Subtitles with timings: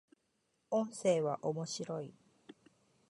[0.71, 2.15] 音声は、面白い